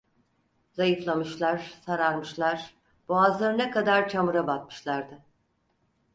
[0.71, 2.73] Zayıflamışlar, sararmışlar,
[3.07, 5.19] boğazlarına kadar çamura batmışlardı…